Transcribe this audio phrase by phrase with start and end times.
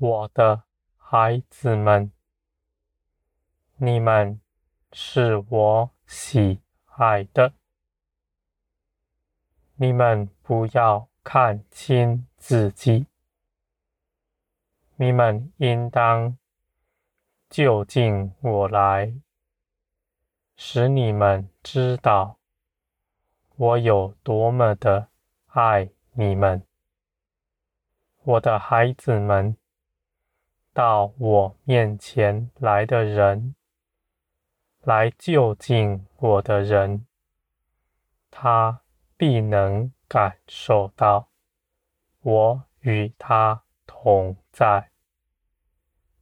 [0.00, 0.62] 我的
[0.96, 2.12] 孩子们，
[3.78, 4.40] 你们
[4.92, 7.52] 是我喜爱的。
[9.74, 13.06] 你们不要看轻自己，
[14.94, 16.38] 你们应当
[17.50, 19.12] 就近我来，
[20.54, 22.38] 使你们知道
[23.56, 25.08] 我有多么的
[25.46, 26.62] 爱你们，
[28.22, 29.56] 我的孩子们。
[30.78, 33.56] 到我面前来的人，
[34.82, 37.04] 来就近我的人，
[38.30, 38.82] 他
[39.16, 41.30] 必能感受到
[42.20, 44.92] 我与他同在，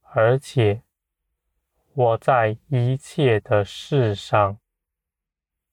[0.01, 0.81] 而且
[1.93, 4.57] 我在一切的事上，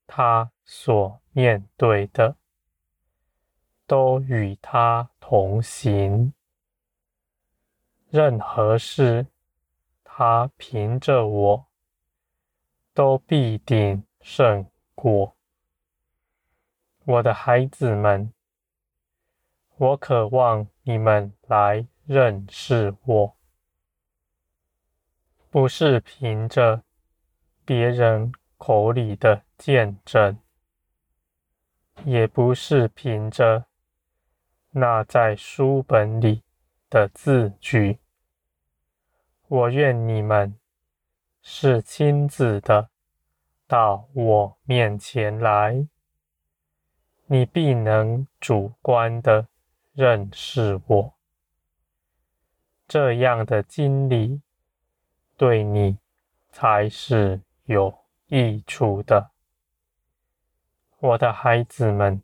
[0.06, 2.36] 他所面对的
[3.88, 6.34] 都与他同行。
[8.14, 9.26] 任何事，
[10.04, 11.66] 他凭着我，
[12.94, 15.36] 都必定胜过。
[17.06, 18.32] 我的孩子们，
[19.78, 23.36] 我渴望你们来认识我，
[25.50, 26.84] 不是凭着
[27.66, 30.38] 别人口里的见证，
[32.06, 33.66] 也不是凭着
[34.70, 36.44] 那在书本里
[36.92, 37.98] 的字句。
[39.54, 40.58] 我愿你们
[41.44, 42.90] 是亲自的
[43.68, 45.88] 到我面前来，
[47.28, 49.48] 你必能主观的
[49.94, 51.14] 认识我。
[52.88, 54.42] 这样的经历
[55.38, 56.00] 对你
[56.52, 59.30] 才是有益处的，
[60.98, 62.24] 我的孩子们，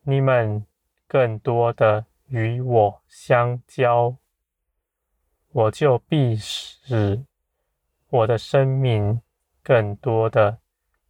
[0.00, 0.64] 你们
[1.06, 4.16] 更多的与我相交。
[5.50, 7.24] 我就必使
[8.08, 9.20] 我的生命
[9.62, 10.58] 更多的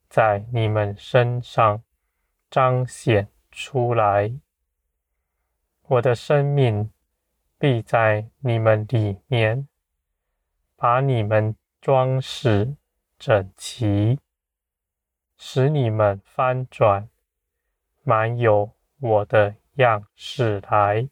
[0.09, 1.83] 在你们身上
[2.51, 4.33] 彰显出来，
[5.83, 6.91] 我的生命
[7.59, 9.69] 必在你们里面
[10.77, 12.77] 把你们装饰
[13.19, 14.19] 整齐，
[15.37, 17.09] 使你们翻转，
[18.03, 21.09] 满有我的样式来，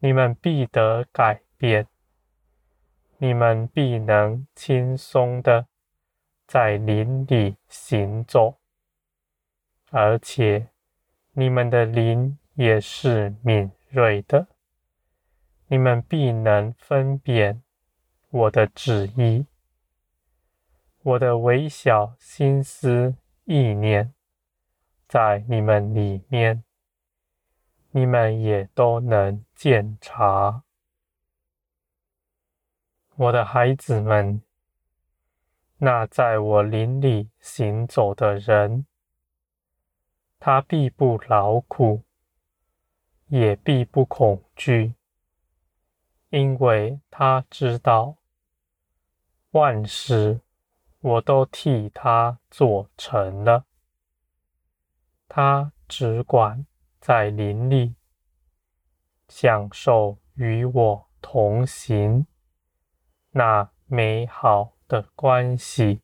[0.00, 1.86] 你们必得改变，
[3.18, 5.66] 你们必能轻松的
[6.46, 8.58] 在林里行走，
[9.90, 10.68] 而且
[11.32, 14.46] 你们的灵也是敏锐的，
[15.66, 17.62] 你们必能分辨
[18.30, 19.46] 我的旨意，
[21.02, 24.14] 我的微小心思意念，
[25.08, 26.62] 在你们里面，
[27.90, 30.62] 你们也都能鉴察。
[33.20, 34.40] 我的孩子们，
[35.78, 38.86] 那在我林里行走的人，
[40.38, 42.04] 他必不劳苦，
[43.26, 44.94] 也必不恐惧，
[46.30, 48.18] 因为他知道
[49.50, 50.40] 万事
[51.00, 53.64] 我都替他做成了。
[55.26, 56.64] 他只管
[57.00, 57.96] 在林里
[59.28, 62.24] 享受与我同行。
[63.30, 66.00] 那美好的关系，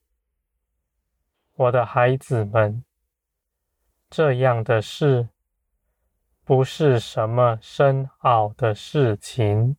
[1.54, 2.84] 我的孩子们，
[4.10, 5.30] 这样的事
[6.44, 9.76] 不是什么深奥的事情，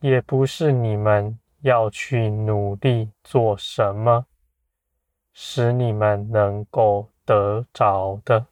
[0.00, 4.26] 也不是你们要去努力做什么，
[5.32, 8.46] 使你们能够得着的。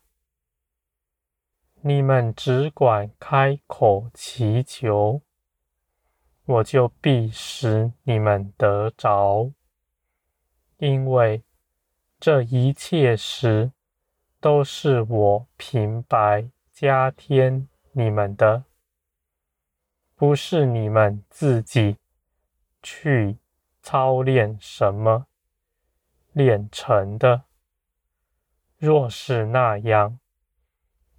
[1.81, 5.23] 你们只管开口祈求。
[6.51, 9.53] 我就必使你们得着，
[10.79, 11.45] 因为
[12.19, 13.71] 这一切时
[14.41, 18.65] 都是我平白加添你们的，
[20.17, 21.99] 不是你们自己
[22.83, 23.39] 去
[23.81, 25.29] 操练什么
[26.33, 27.45] 练成的。
[28.77, 30.19] 若是那样，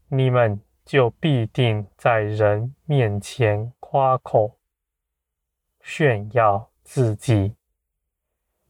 [0.10, 4.58] 你们就必定在人面前夸口。
[5.82, 7.56] 炫耀自己，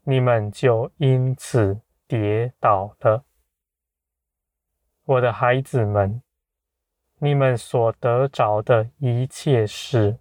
[0.03, 3.23] 你们就因此跌倒了。
[5.05, 6.21] 我的孩子们，
[7.17, 10.19] 你们所得着的一切事，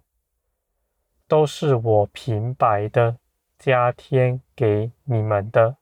[1.27, 3.17] 都是我平白的
[3.57, 5.77] 加添给你们的。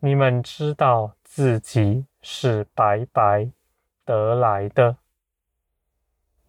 [0.00, 3.52] 你们知道自己是白白
[4.04, 4.96] 得来的，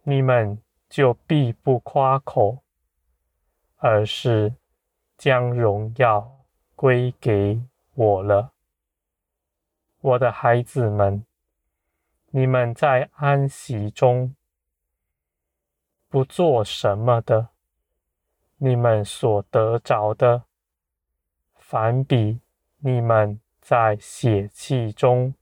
[0.02, 0.58] 你们
[0.90, 2.63] 就必不夸口，
[3.86, 4.56] 而是
[5.18, 7.62] 将荣耀归给
[7.96, 8.54] 我了。
[10.00, 11.26] 我的孩子们，
[12.28, 14.34] 你们在安息中
[16.08, 17.50] 不做什么的，
[18.56, 20.44] 你们所得着的，
[21.56, 22.40] 反比
[22.78, 25.36] 你们在血气中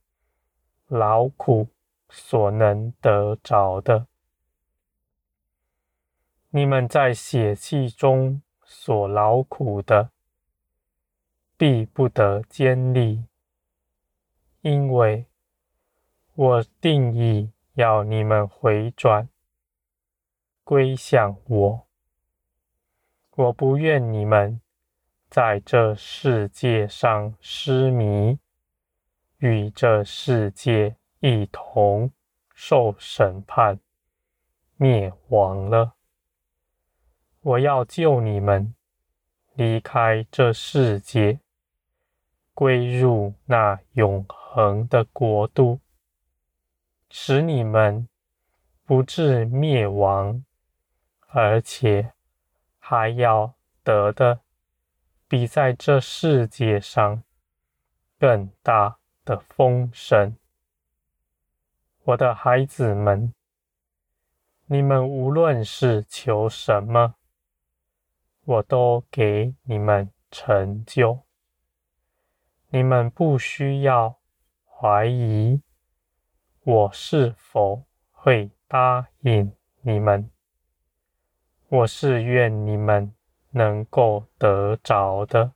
[0.88, 1.68] 劳苦
[2.08, 4.08] 所能得着的。
[6.54, 10.10] 你们在血气中所劳苦的，
[11.56, 13.24] 必不得坚立，
[14.60, 15.24] 因为
[16.34, 19.30] 我定意要你们回转，
[20.62, 21.86] 归向我。
[23.30, 24.60] 我不愿你们
[25.30, 28.38] 在这世界上失迷，
[29.38, 32.12] 与这世界一同
[32.52, 33.80] 受审判，
[34.76, 35.94] 灭亡了。
[37.42, 38.72] 我要救你们
[39.54, 41.40] 离开这世界，
[42.54, 45.80] 归入那永恒的国度，
[47.10, 48.08] 使你们
[48.84, 50.44] 不致灭亡，
[51.26, 52.12] 而且
[52.78, 54.38] 还要得的
[55.26, 57.24] 比在这世界上
[58.20, 60.36] 更大的丰盛。
[62.04, 63.34] 我的孩子们，
[64.66, 67.16] 你们无论是求什么，
[68.44, 71.22] 我都给你们成就，
[72.70, 74.18] 你们不需要
[74.64, 75.62] 怀疑
[76.64, 80.28] 我是否会答应你们。
[81.68, 83.14] 我是愿你们
[83.50, 85.52] 能够得着的，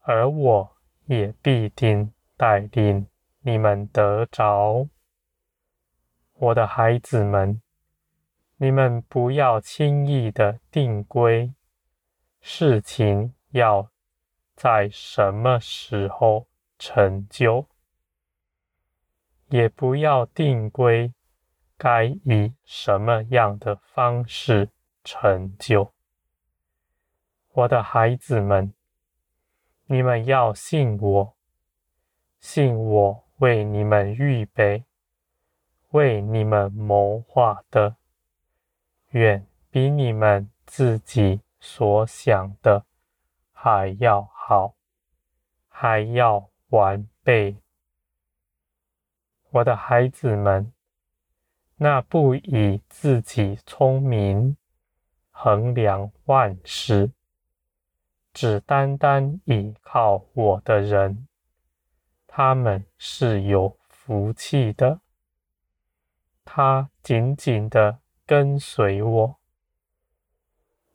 [0.00, 3.06] 而我也必定带领
[3.40, 4.88] 你们得着。
[6.32, 7.60] 我的孩子们。
[8.62, 11.54] 你们不要轻易的定规，
[12.42, 13.90] 事情要
[14.54, 16.46] 在什么时候
[16.78, 17.66] 成就，
[19.48, 21.14] 也不要定规
[21.78, 24.68] 该以什么样的方式
[25.02, 25.94] 成就。
[27.52, 28.74] 我的孩子们，
[29.86, 31.34] 你们要信我，
[32.38, 34.84] 信我为你们预备、
[35.92, 37.96] 为你们谋划的。
[39.10, 42.84] 远比你们自己所想的
[43.52, 44.74] 还要好，
[45.68, 47.56] 还要完备。
[49.50, 50.72] 我的孩子们，
[51.76, 54.56] 那不以自己聪明
[55.32, 57.10] 衡量万事，
[58.32, 61.26] 只单单依靠我的人，
[62.28, 65.00] 他们是有福气的。
[66.44, 67.99] 他紧紧的。
[68.30, 69.40] 跟随我，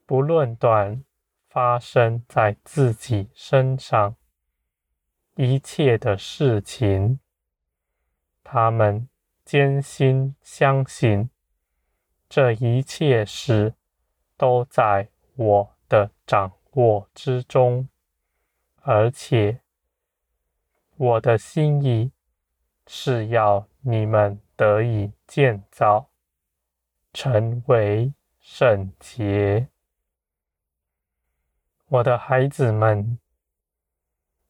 [0.05, 1.03] 不论短
[1.49, 4.15] 发生在自己身上
[5.35, 7.19] 一切的事情，
[8.41, 9.09] 他们
[9.43, 11.29] 坚心相信
[12.29, 13.75] 这一切事
[14.37, 17.89] 都在我的掌握之中，
[18.77, 19.59] 而且
[20.95, 22.13] 我的心意
[22.87, 26.09] 是要你们得以建造。
[27.15, 29.69] 成为圣洁，
[31.87, 33.17] 我的孩子们，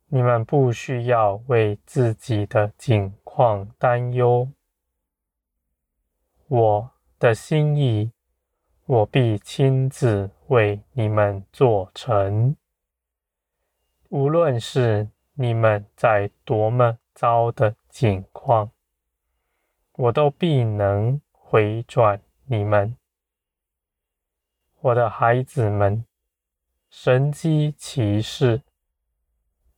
[0.07, 4.49] 你们不需要为自己的境况担忧。
[6.47, 8.11] 我的心意，
[8.87, 12.55] 我必亲自为你们做成。
[14.09, 18.71] 无论是你们在多么糟的境况，
[19.97, 22.19] 我都必能回转。
[22.47, 22.95] 你们，
[24.81, 26.05] 我的孩子们，
[26.91, 28.61] 神机奇士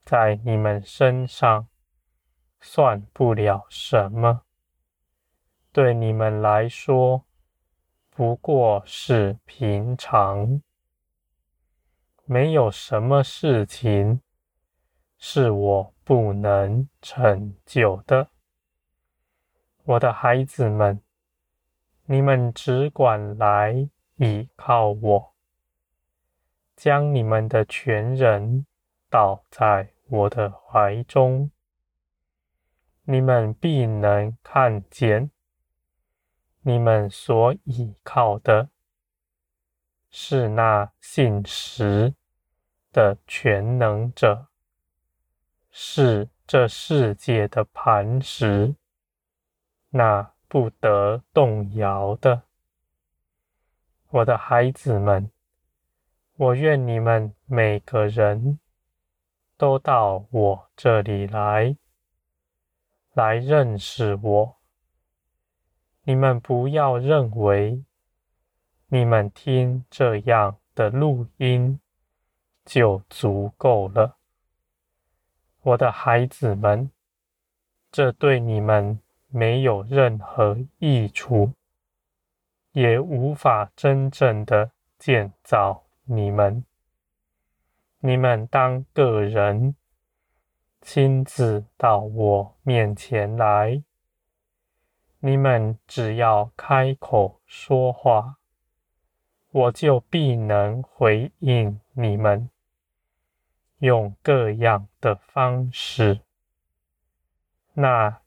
[0.04, 1.70] 在你们身上
[2.60, 4.42] 算不了什么，
[5.72, 7.24] 对你们来说
[8.10, 10.62] 不过是平常。
[12.26, 14.22] 没有什么事情
[15.18, 18.30] 是我不能成就的，
[19.86, 21.02] 我的孩子们。
[22.10, 25.34] 你们只管来倚靠我，
[26.74, 28.66] 将你们的全人
[29.10, 31.52] 倒在我的怀中，
[33.04, 35.32] 你们必能看见，
[36.62, 38.70] 你们所倚靠的
[40.10, 42.16] 是那信实
[42.94, 44.48] 的全能者，
[45.70, 48.76] 是这世界的磐石，
[49.90, 50.37] 那。
[50.48, 52.44] 不得动摇的，
[54.10, 55.30] 我的孩子们，
[56.38, 58.60] 我愿你们每个人
[59.58, 61.76] 都到我这里来，
[63.14, 64.58] 来认识我。
[66.04, 67.84] 你们不要认为，
[68.88, 71.82] 你们听这样的录音
[72.64, 74.16] 就足够了。
[75.62, 76.90] 我的孩子们，
[77.92, 79.02] 这对你们
[79.38, 81.54] 没有任何益处。
[82.72, 86.64] 也无法真正的建造你们。
[88.00, 89.76] 你们当个人
[90.82, 93.84] 亲自到我面前来，
[95.20, 98.38] 你们只要开口说话，
[99.50, 102.48] 我就必能回应你们，
[103.80, 106.20] 用各样的方式。
[107.74, 108.22] 那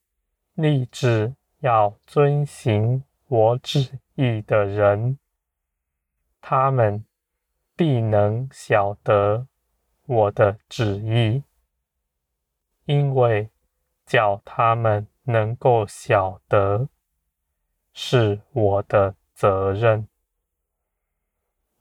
[0.61, 5.19] 立志要遵行我旨意的人，
[6.43, 7.07] 他们
[7.75, 9.47] 必能晓得
[10.05, 11.43] 我的旨意，
[12.85, 13.49] 因为
[14.05, 16.89] 叫他们能够晓得
[17.95, 20.07] 是我的责任。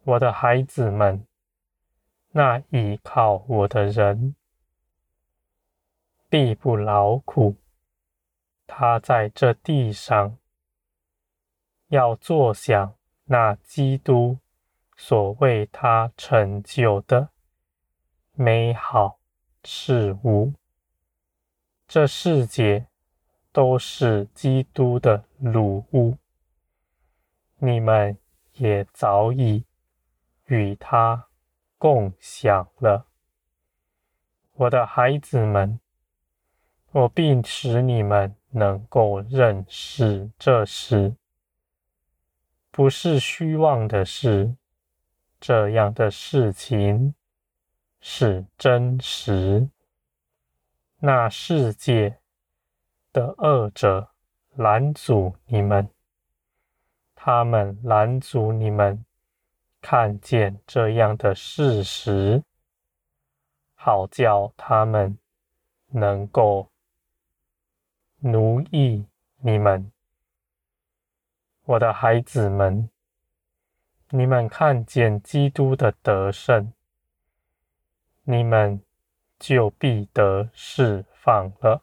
[0.04, 1.28] 我的孩子们，
[2.32, 4.36] 那倚靠我的人
[6.30, 7.56] 必不劳苦，
[8.70, 10.38] 他在这地上。
[11.90, 12.94] 要坐享
[13.26, 14.38] 那基督
[14.96, 17.30] 所为他成就的
[18.34, 19.18] 美好
[19.64, 20.54] 事物。
[21.88, 22.86] 这世界
[23.52, 26.20] 都是基督的鲁物，
[27.58, 28.16] 你们
[28.54, 29.66] 也早已
[30.46, 31.28] 与他
[31.80, 33.08] 共享了。
[34.54, 35.80] 我的孩子们，
[36.92, 41.16] 我必使你们能够认识这事。
[42.72, 44.56] 不是虚妄的事，
[45.40, 47.14] 这样的事情
[48.00, 49.70] 是真实。
[51.00, 52.20] 那世界
[53.12, 54.10] 的恶者
[54.56, 55.90] 拦阻你们，
[57.16, 59.04] 他们拦阻你们
[59.82, 62.44] 看见这样的事实，
[63.76, 65.18] 好叫他们
[65.88, 66.70] 能够
[68.22, 69.06] 奴役
[69.38, 69.90] 你们。
[71.64, 72.90] 我的孩子们，
[74.10, 76.74] 你们看见基督的得胜，
[78.24, 78.82] 你们
[79.40, 81.82] 就必得释放了，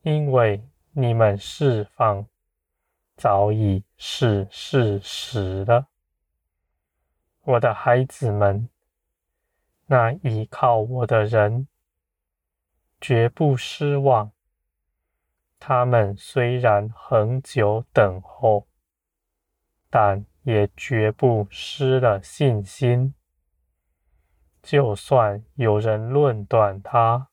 [0.00, 0.62] 因为
[0.92, 2.26] 你们释放
[3.18, 5.88] 早已是事实了。
[7.42, 8.70] 我的孩子们，
[9.84, 11.68] 那倚靠我的人
[12.98, 14.32] 绝不失望。
[15.60, 18.68] 他们虽然很久等候，
[19.90, 23.14] 但也绝不失了信心。
[24.62, 27.28] 就算有人论断他，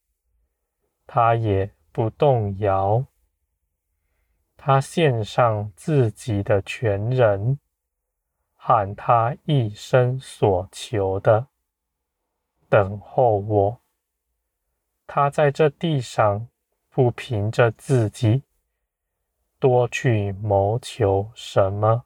[1.06, 3.06] 他也不动摇。
[4.58, 7.60] 他献上自己的全人，
[8.56, 11.48] 喊他一生所求的，
[12.68, 13.82] 等候我。
[15.06, 16.48] 他在这地上。
[16.96, 18.44] 不凭着自己
[19.60, 22.06] 多去谋求什么，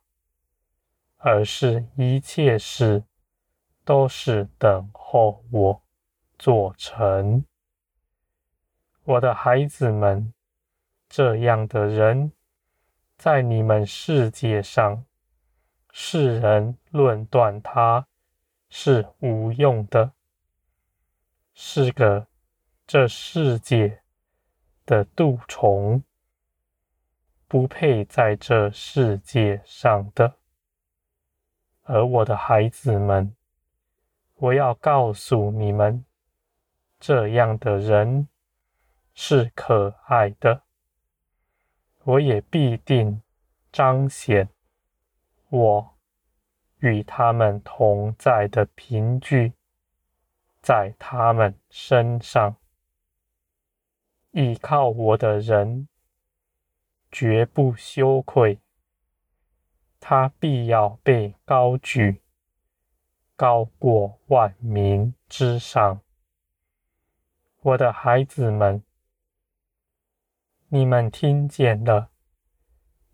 [1.18, 3.04] 而是一切事
[3.86, 5.84] 都是等候我
[6.40, 7.46] 做成。
[9.04, 10.34] 我的孩子们，
[11.08, 12.32] 这样的人，
[13.16, 15.06] 在你们世界上，
[15.92, 18.08] 世人论断他
[18.72, 20.14] 是无用的，
[21.54, 22.26] 是个
[22.88, 24.02] 这世界。
[24.90, 26.02] 的蠹虫，
[27.48, 30.34] 不配在这世界上的。
[31.84, 33.36] 而我的孩子们，
[34.34, 36.04] 我要告诉你们，
[37.00, 38.28] 这样的人
[39.14, 40.64] 是可爱的。
[42.06, 43.22] 我也必定
[43.72, 44.50] 彰显
[45.50, 45.98] 我
[46.80, 49.54] 与他们同在的凭据，
[50.64, 52.56] 在他们身上。
[54.32, 55.88] 倚靠我的人，
[57.12, 58.60] 绝不羞愧。
[60.00, 62.22] 他必要被高举，
[63.36, 66.02] 高过万民之上。
[67.62, 68.84] 我的孩子们，
[70.70, 72.10] 你们听见了，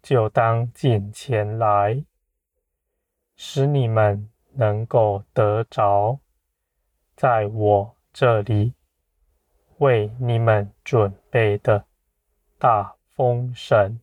[0.03, 2.05] 就当进前来，
[3.36, 6.19] 使你们能够得着，
[7.15, 8.74] 在我这里。
[9.79, 11.86] 为你们准备的
[12.58, 14.00] 大丰盛。